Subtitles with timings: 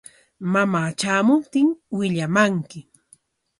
[0.53, 2.79] Mamaa tramuptin willamanki.